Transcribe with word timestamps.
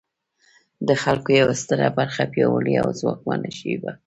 د 0.87 0.89
خلکو 1.03 1.29
یوه 1.41 1.53
ستره 1.61 1.89
برخه 1.99 2.23
پیاوړې 2.33 2.75
او 2.83 2.89
ځواکمنه 2.99 3.49
شوې 3.57 3.77
وه. 3.81 3.91